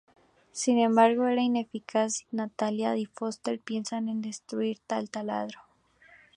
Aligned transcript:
Sin 0.51 0.79
embargo 0.79 1.27
era 1.27 1.43
ineficaz 1.43 2.21
y 2.21 2.25
Natalia 2.35 2.97
y 2.97 3.05
Foster 3.05 3.59
piensan 3.59 4.09
en 4.09 4.23
destruir 4.23 4.79
el 4.89 5.11
taladro. 5.11 5.59